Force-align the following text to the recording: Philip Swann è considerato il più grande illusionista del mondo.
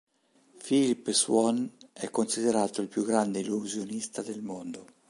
Philip 0.57 1.11
Swann 1.13 1.67
è 1.93 2.09
considerato 2.09 2.81
il 2.81 2.87
più 2.87 3.03
grande 3.05 3.41
illusionista 3.41 4.23
del 4.23 4.41
mondo. 4.41 4.87